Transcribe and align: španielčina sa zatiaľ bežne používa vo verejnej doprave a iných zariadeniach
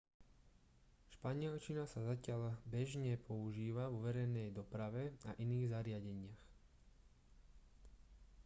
španielčina 1.15 1.85
sa 1.89 1.99
zatiaľ 2.09 2.41
bežne 2.73 3.13
používa 3.27 3.83
vo 3.91 3.99
verejnej 4.07 4.47
doprave 4.57 5.03
a 5.29 5.37
iných 5.45 5.69
zariadeniach 5.75 6.41